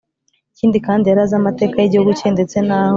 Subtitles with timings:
[0.53, 2.89] ikindi kandi yari aziamateka y’igihugu cye, ndetse naho